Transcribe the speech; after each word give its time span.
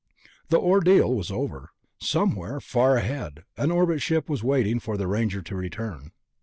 The 0.49 0.57
ordeal 0.57 1.13
was 1.13 1.29
over. 1.29 1.69
Somewhere, 1.99 2.59
far 2.59 2.97
ahead, 2.97 3.43
an 3.55 3.69
orbit 3.69 4.01
ship 4.01 4.27
was 4.31 4.43
waiting 4.43 4.79
for 4.79 4.97
the 4.97 5.05
Ranger 5.07 5.43
to 5.43 5.55
return. 5.55 6.11